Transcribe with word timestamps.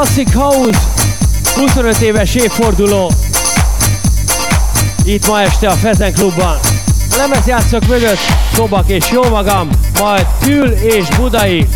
Classic 0.00 0.32
House 0.32 0.78
25 1.54 2.00
éves 2.00 2.34
évforduló. 2.34 3.10
Itt 5.04 5.26
ma 5.26 5.40
este 5.40 5.68
a 5.68 5.72
Fezen 5.72 6.12
Klubban. 6.12 6.58
A 7.10 7.16
lemezjátszók 7.16 7.86
mögött 7.86 8.18
Szobak 8.54 8.88
és 8.88 9.10
jó 9.10 9.24
magam, 9.28 9.68
majd 9.98 10.26
Kül 10.42 10.70
és 10.70 11.08
Budai. 11.08 11.66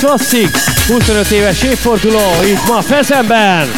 Barbara 0.00 0.16
Classic, 0.16 0.50
25 0.86 1.30
éves 1.30 1.62
évforduló, 1.62 2.42
itt 2.44 2.68
ma 2.68 2.82
Fezemben! 2.82 3.68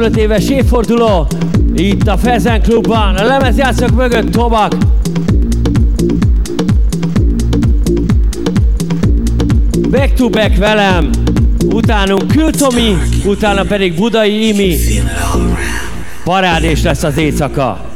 25 0.00 0.16
éves 0.16 0.48
évforduló 0.48 1.26
itt 1.74 2.06
a 2.06 2.16
Fezen 2.16 2.62
Klubban. 2.62 3.16
A 3.16 3.24
lemezjátszok 3.24 3.90
mögött 3.90 4.30
Tobak. 4.30 4.72
Back 9.90 10.12
to 10.14 10.28
back 10.28 10.56
velem, 10.56 11.10
utánunk 11.66 12.26
Kültomi, 12.26 12.96
utána 13.24 13.62
pedig 13.62 13.94
Budai 13.94 14.48
Imi. 14.48 14.76
Parádés 16.24 16.82
lesz 16.82 17.02
az 17.02 17.16
éjszaka. 17.16 17.89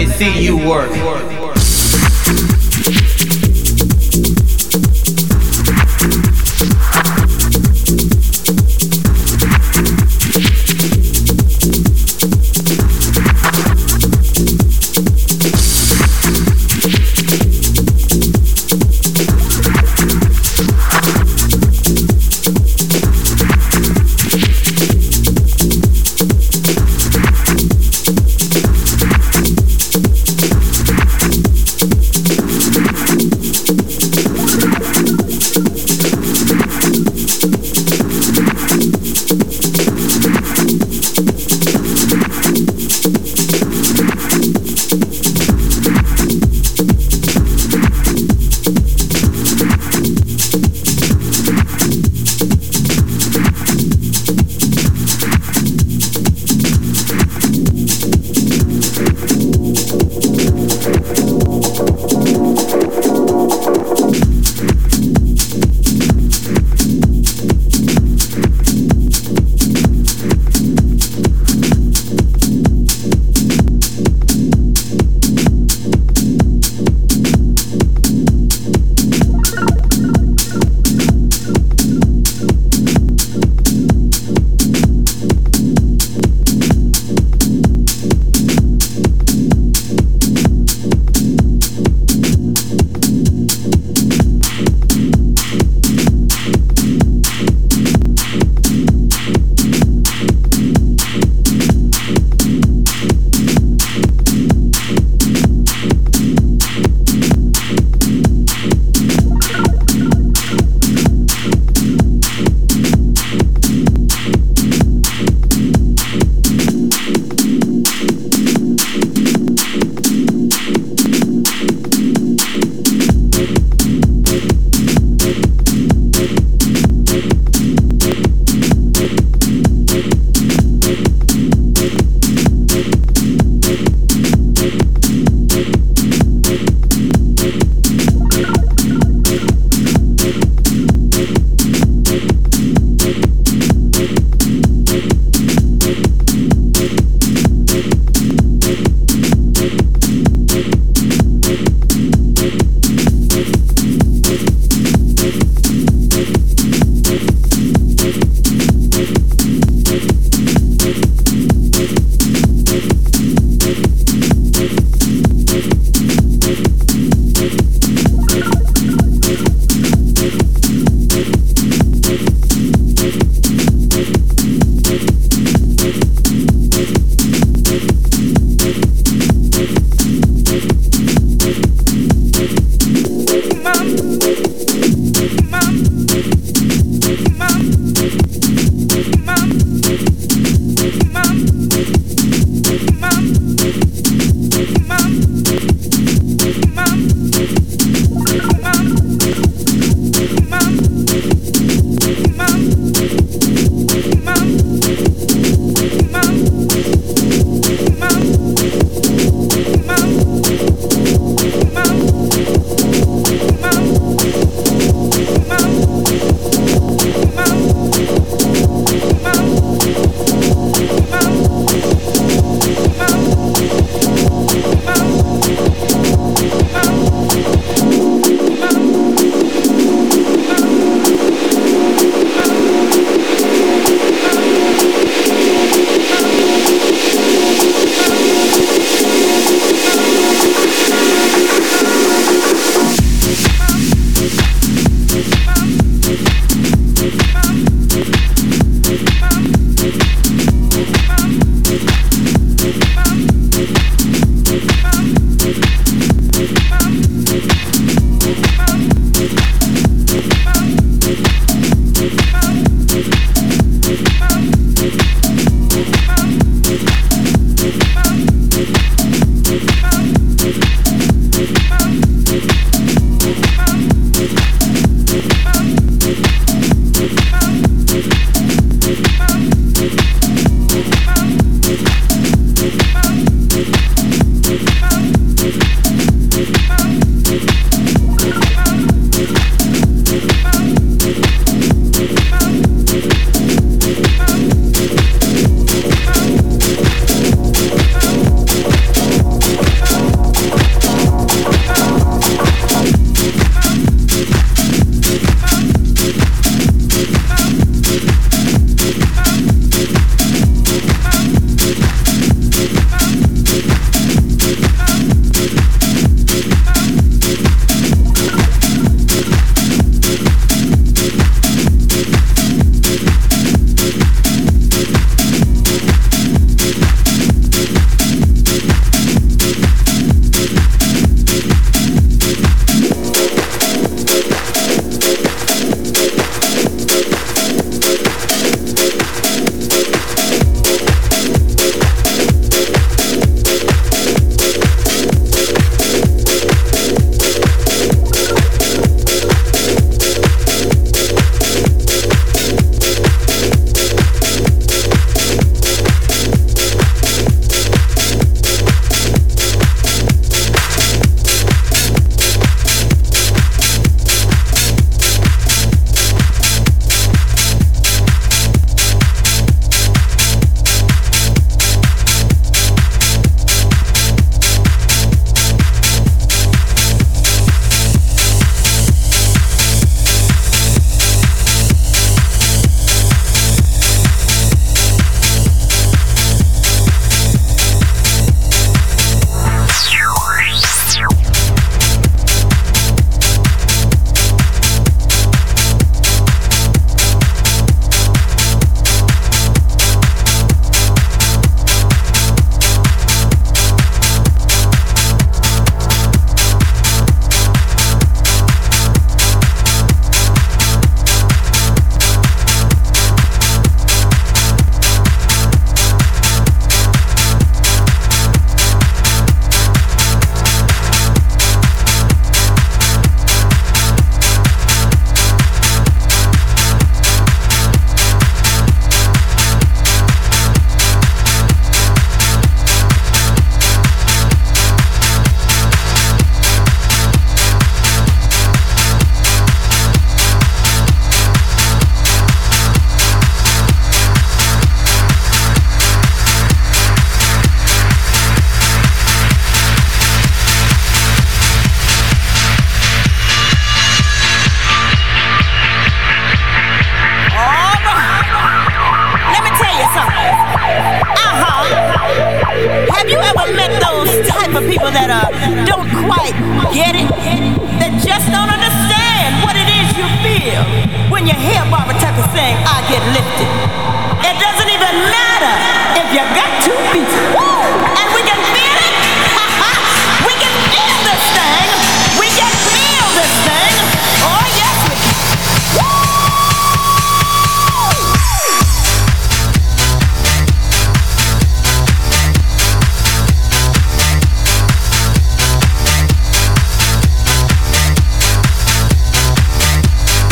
Me 0.00 0.06
see 0.06 0.42
you 0.42 0.56
work. 0.56 0.90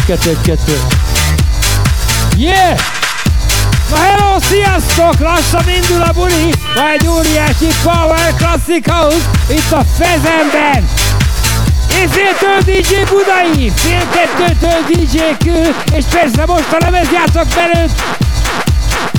212. 0.08 0.72
Yeah! 2.36 2.78
Na 3.90 3.96
hello, 3.96 4.38
sziasztok! 4.40 5.18
Lassan 5.18 5.68
indul 5.68 6.02
a 6.02 6.12
buli! 6.12 6.52
Na 6.74 6.90
egy 6.90 7.06
óriási 7.06 7.66
Power 7.82 8.34
Classic 8.36 8.90
House 8.90 9.30
itt 9.48 9.72
a 9.72 9.84
Fezemben! 9.98 10.88
Észéltől 11.90 12.58
DJ 12.64 12.94
Budai, 13.10 13.72
fél 13.74 14.08
kettőtől 14.10 14.84
DJ 14.88 15.18
Kő, 15.38 15.74
és 15.92 16.04
persze 16.10 16.46
most 16.46 16.72
a 16.72 16.76
lemezjátszak 16.80 17.46
előtt, 17.56 18.02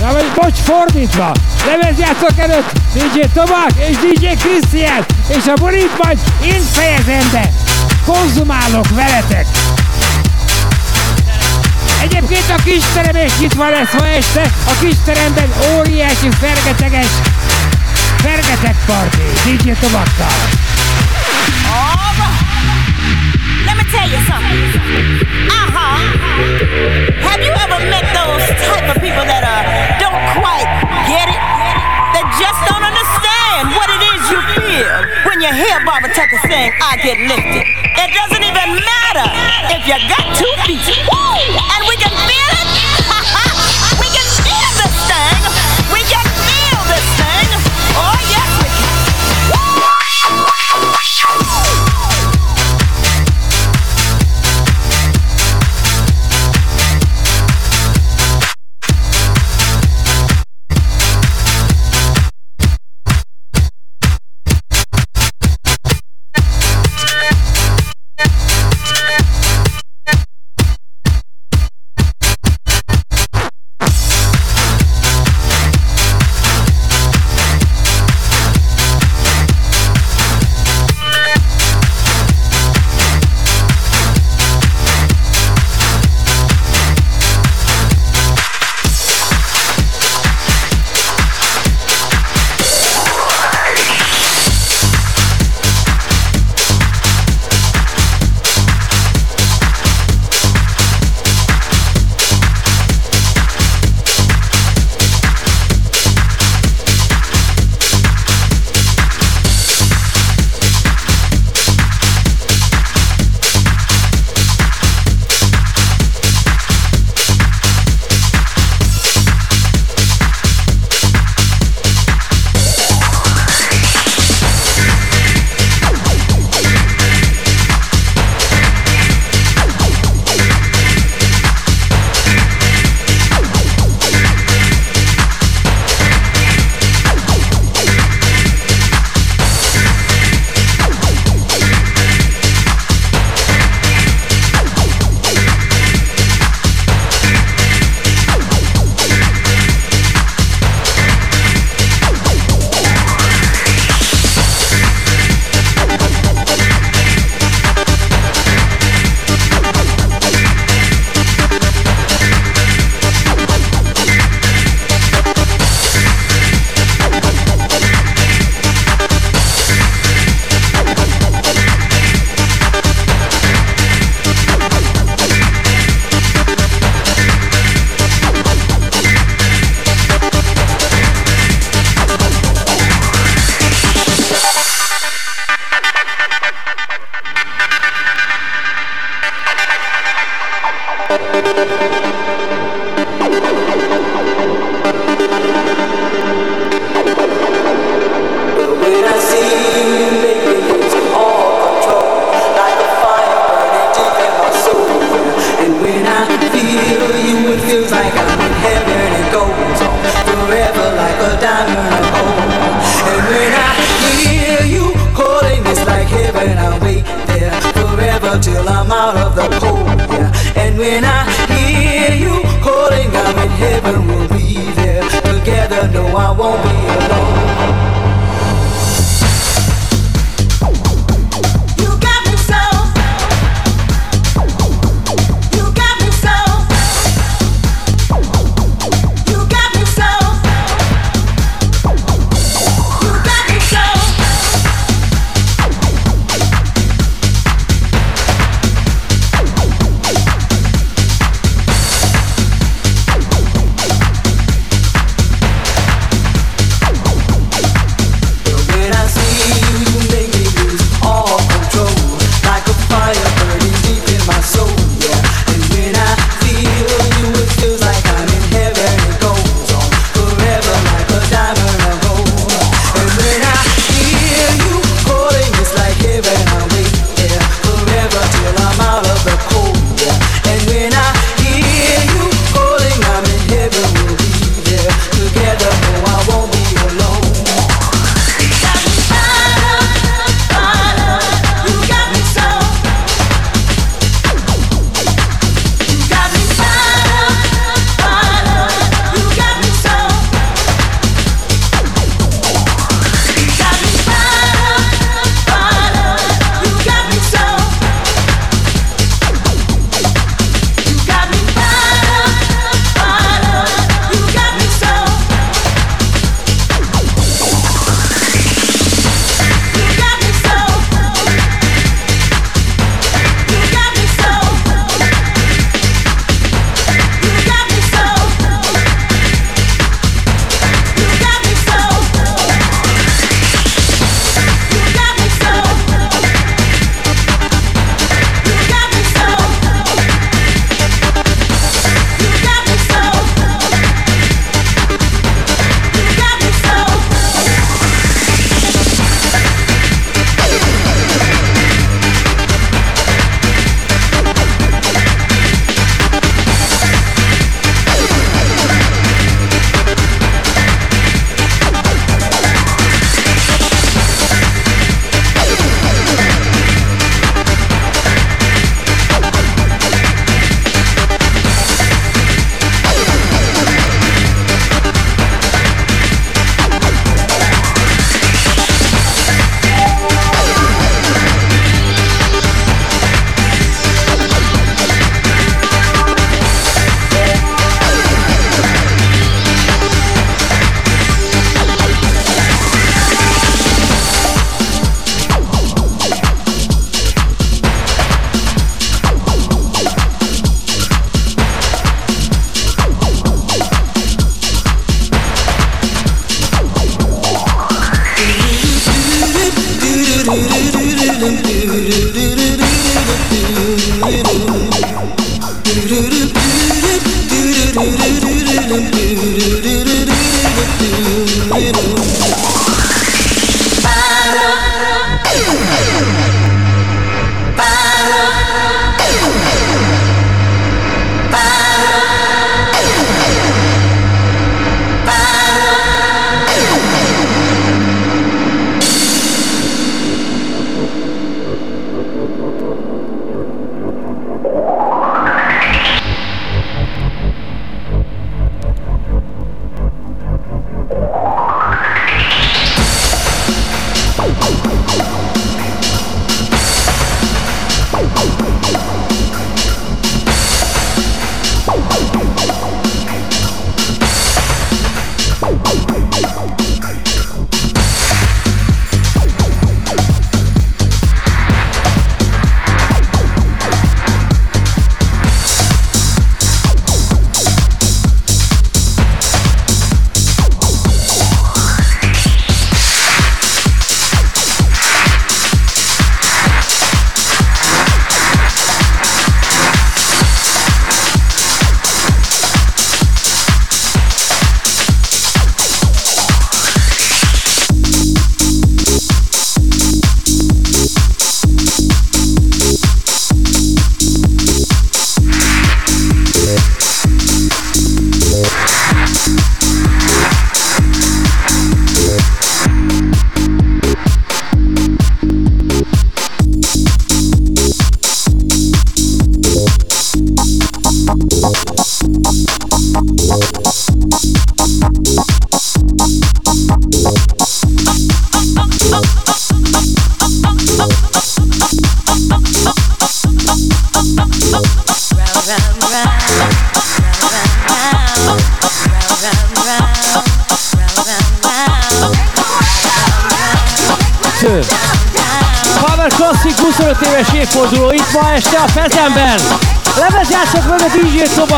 na 0.01 0.11
vagy 0.11 0.31
bocs, 0.35 0.57
fordítva, 0.57 1.31
lemezjátszak 1.65 2.37
előtt 2.37 2.71
DJ 2.93 3.19
Tomák 3.33 3.73
és 3.89 3.95
DJ 3.97 4.27
Krisztián, 4.27 5.05
és 5.27 5.47
a 5.47 5.53
bulit 5.53 6.03
majd 6.03 6.19
én 6.43 6.61
fejezem 6.71 7.29
be, 7.31 7.51
konzumálok 8.05 8.89
veletek! 8.95 9.45
Egyébként 12.09 12.49
a 12.57 12.63
kisterem 12.63 13.15
is 13.25 13.37
nyitva 13.39 13.69
lesz 13.69 13.93
ma 13.99 14.07
este, 14.07 14.41
a 14.41 14.85
kisteremben 14.85 15.49
óriási 15.77 16.29
fergeteges 16.39 17.07
fergeteg 18.23 18.75
party, 18.85 19.27
DJ 19.45 19.71
Tobakkal. 19.81 20.37
Alright. 21.71 22.41
Let 23.67 23.75
me 23.79 23.85
tell 23.95 24.09
you 24.13 24.19
something. 24.29 24.61
Uh-huh. 25.61 25.95
Have 27.29 27.41
you 27.45 27.53
ever 27.65 27.79
met 27.93 28.05
those 28.19 28.45
type 28.69 28.87
of 28.93 28.97
people 29.05 29.25
that 29.31 29.43
uh, 29.55 29.59
don't 30.03 30.19
quite 30.41 30.69
get 31.11 31.27
it? 31.35 31.41
That 32.13 32.25
just 32.41 32.59
don't 32.69 32.83
understand 32.89 33.18
what 33.75 33.89
it 33.89 34.01
is 34.13 34.21
you 34.29 34.39
feel 34.55 34.97
when 35.25 35.41
you 35.41 35.51
hear 35.53 35.83
Barbara 35.85 36.13
Tucker 36.13 36.39
sing, 36.47 36.71
I 36.81 36.97
get 37.01 37.17
lifted. 37.27 37.65
It 37.97 38.09
doesn't 38.13 38.43
even 38.43 38.67
matter 38.77 39.27
if 39.73 39.81
you 39.87 39.97
got 40.07 40.25
two 40.37 40.53
feet. 40.65 40.79
And 40.79 41.81
we 41.87 41.95
can 41.97 42.13
feel 42.27 42.49
it. 42.53 42.88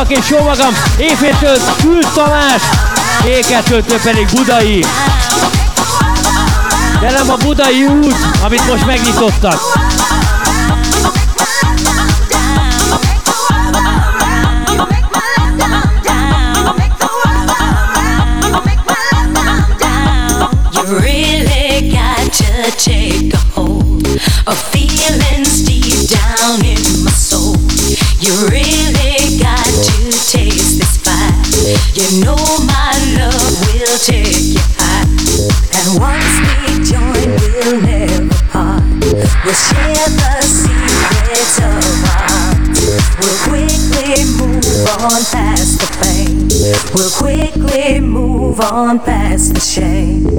Falk 0.02 0.18
és 0.18 0.30
jó 0.30 0.42
magam, 0.42 0.74
Éjféltől 0.96 1.56
Kül 1.82 2.00
Tamás, 2.14 2.62
Ékeltől 3.26 3.84
pedig 4.02 4.28
Budai. 4.34 4.84
De 7.00 7.10
nem 7.10 7.30
a 7.30 7.36
Budai 7.36 7.84
út, 7.86 8.16
amit 8.44 8.66
most 8.68 8.86
megnyitottak. 8.86 9.81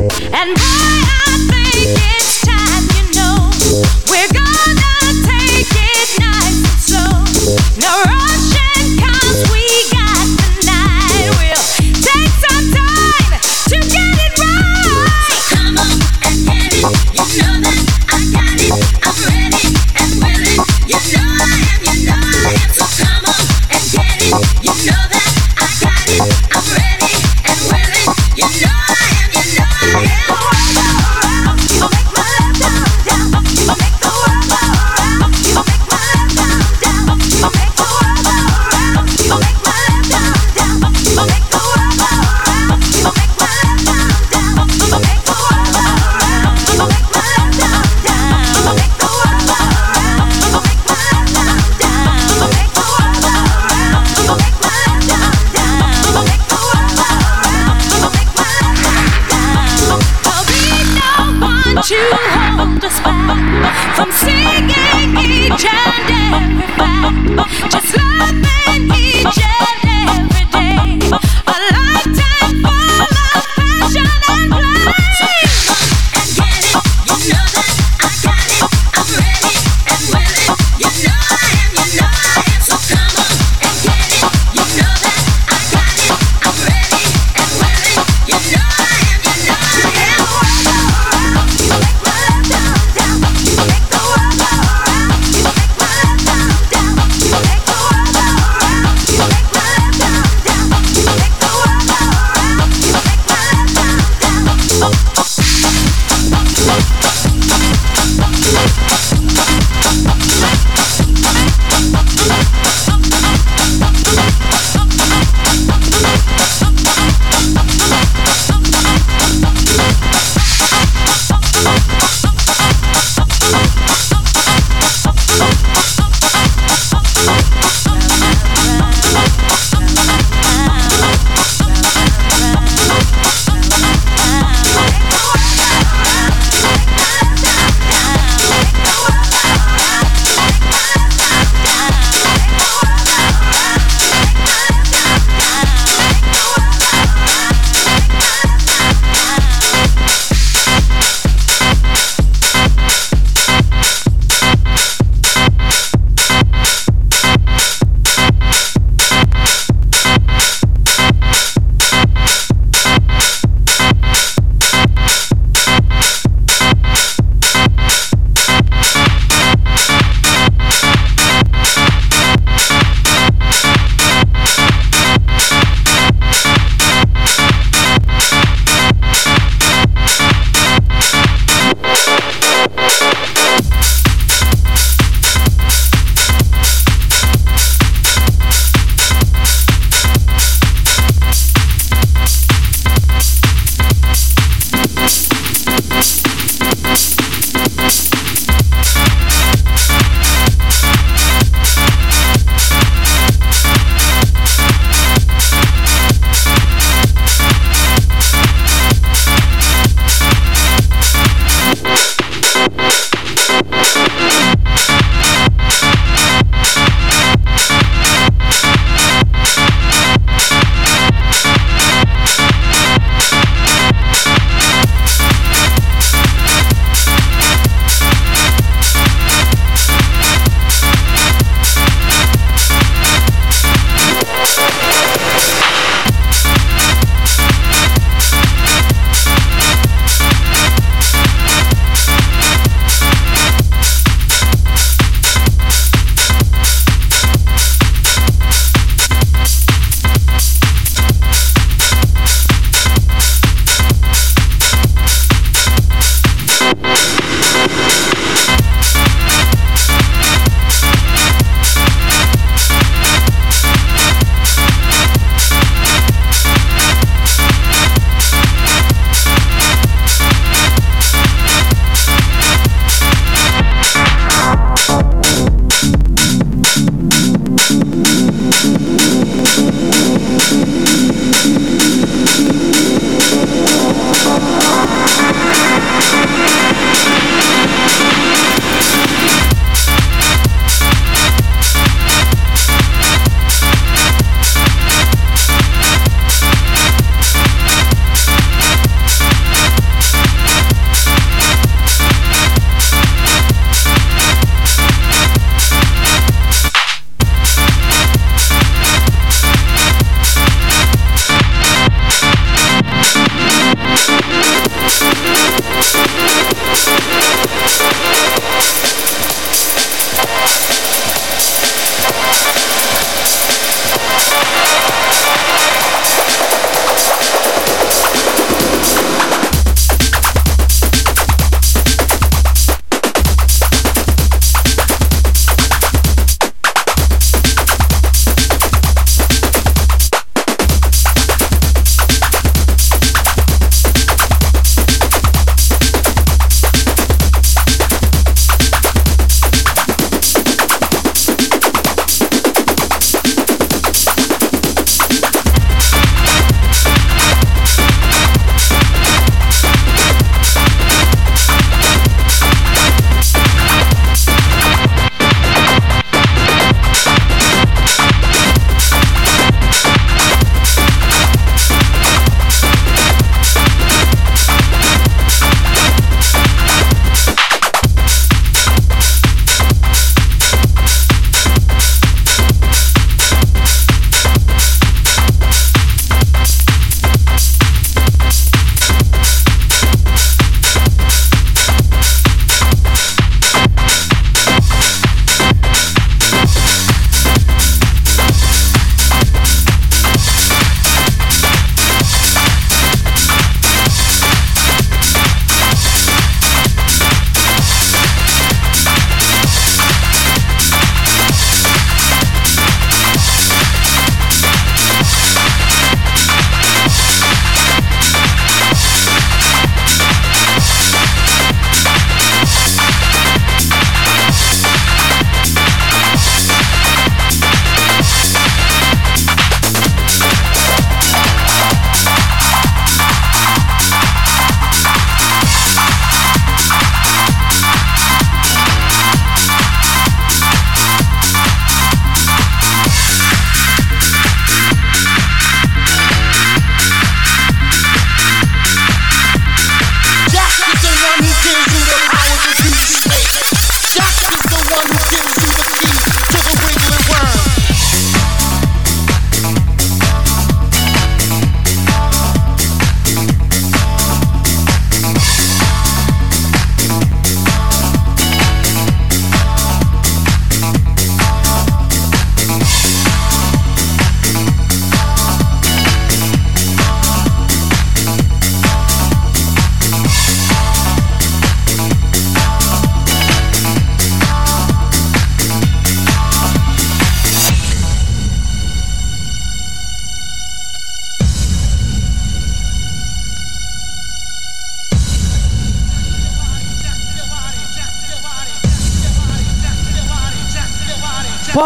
And 0.10 0.54
I 0.58 0.83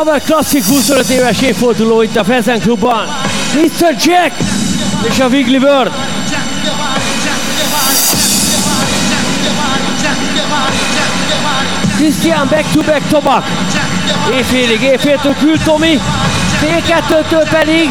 Power 0.04 0.22
Classic 0.22 0.68
25 0.68 1.10
éves 1.10 1.42
évforduló 1.42 2.02
itt 2.02 2.16
a 2.16 2.24
Fezen 2.24 2.60
Klubban. 2.60 3.08
Mr. 3.54 3.96
Jack 4.04 4.32
és 5.10 5.20
a 5.20 5.28
Wiggly 5.28 5.58
Bird. 5.58 5.92
Christian 11.96 12.48
Back 12.50 12.72
to 12.72 12.82
Back 12.82 13.08
Tobak. 13.10 13.46
Éjfélig, 14.34 14.82
éjféltől 14.82 15.36
küld 15.40 15.62
Tomi. 15.64 16.00
T2-től 16.62 17.48
pedig 17.52 17.90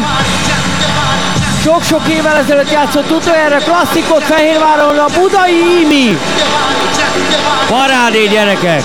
sok-sok 1.63 2.07
évvel 2.07 2.35
ezelőtt 2.35 2.71
játszott 2.71 3.11
utoljára 3.11 3.57
klasszikot 3.57 4.23
Fehérváron 4.23 4.97
a 4.97 5.05
Budai 5.19 5.81
Imi. 5.81 6.17
Parádé 7.69 8.27
gyerekek! 8.27 8.83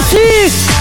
Power 0.00 0.77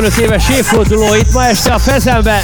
25 0.00 0.18
éves 0.24 0.48
évfordulóit 0.48 1.32
ma 1.32 1.48
este 1.48 1.70
a 1.70 1.78
Fezenben. 1.78 2.42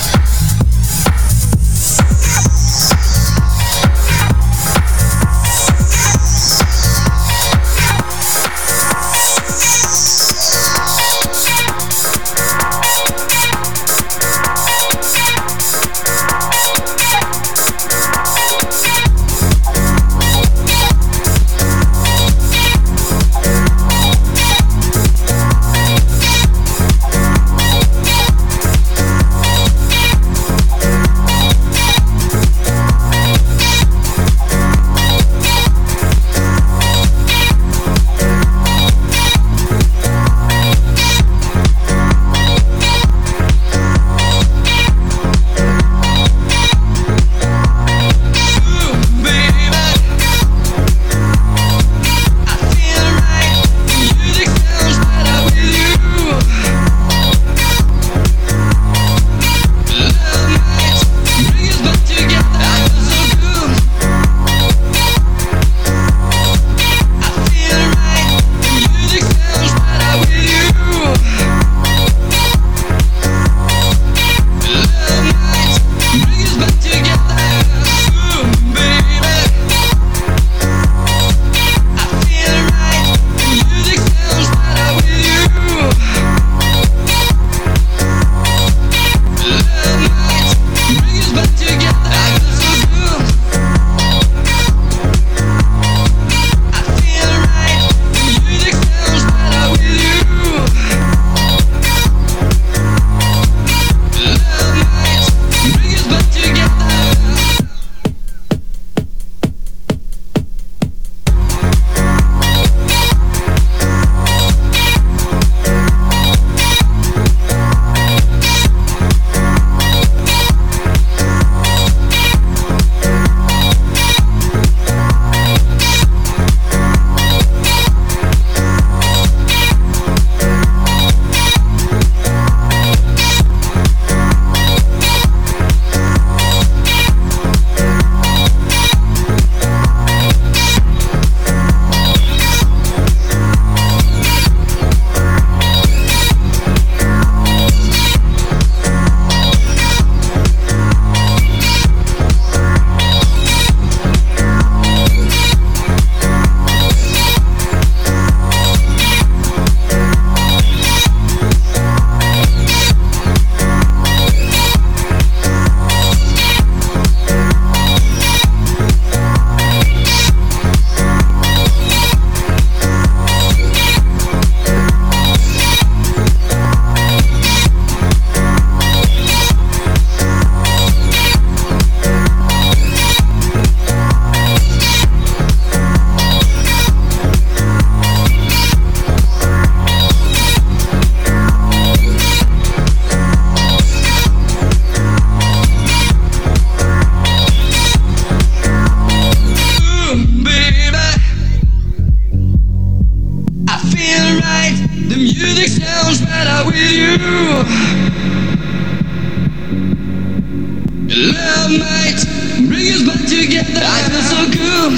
Love 211.09 211.71
might 211.79 212.21
bring 212.69 212.89
us 212.93 213.03
back 213.07 213.23
together. 213.29 213.83
I 213.83 214.03
feel 214.09 214.23
so 214.23 214.41
good. 214.51 214.93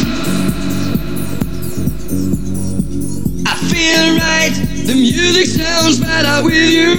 I 3.47 3.55
feel 3.70 4.06
right. 4.18 4.55
The 4.86 4.94
music 4.94 5.47
sounds 5.47 6.01
better 6.01 6.44
with 6.44 6.70
you. 6.72 6.97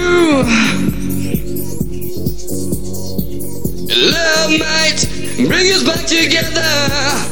Love 4.10 4.50
might 4.58 5.00
bring 5.48 5.72
us 5.72 5.82
back 5.84 6.06
together. 6.06 7.27